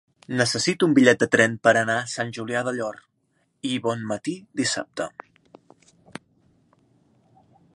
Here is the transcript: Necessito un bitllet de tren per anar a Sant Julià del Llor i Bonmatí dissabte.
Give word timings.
Necessito 0.37 0.87
un 0.91 0.93
bitllet 0.99 1.19
de 1.23 1.27
tren 1.35 1.57
per 1.67 1.73
anar 1.81 1.97
a 2.03 2.07
Sant 2.13 2.31
Julià 2.37 2.63
del 2.67 2.79
Llor 2.81 2.97
i 3.73 3.75
Bonmatí 3.83 4.35
dissabte. 4.63 5.07